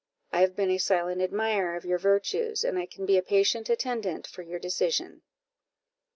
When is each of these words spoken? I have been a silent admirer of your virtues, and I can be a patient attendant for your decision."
I 0.31 0.39
have 0.41 0.55
been 0.55 0.71
a 0.71 0.79
silent 0.79 1.21
admirer 1.21 1.75
of 1.75 1.85
your 1.85 1.99
virtues, 1.99 2.63
and 2.63 2.79
I 2.79 2.87
can 2.87 3.05
be 3.05 3.17
a 3.17 3.21
patient 3.21 3.69
attendant 3.69 4.25
for 4.25 4.41
your 4.41 4.57
decision." 4.57 5.21